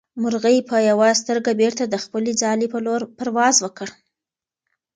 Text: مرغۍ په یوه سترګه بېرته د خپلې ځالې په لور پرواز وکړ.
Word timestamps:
مرغۍ 0.21 0.57
په 0.69 0.77
یوه 0.89 1.09
سترګه 1.21 1.51
بېرته 1.61 1.83
د 1.87 1.95
خپلې 2.03 2.31
ځالې 2.41 2.67
په 2.73 2.79
لور 2.85 3.01
پرواز 3.17 3.55
وکړ. 3.61 3.87